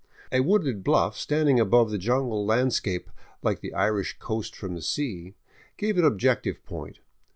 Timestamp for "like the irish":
3.43-4.17